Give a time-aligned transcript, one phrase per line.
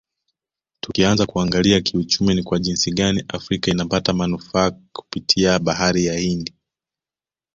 [0.79, 6.53] Tukianza kuangalia kiuchumi ni kwa jinsi gani afrika inapata manufaa kipitia bahari ya Hindi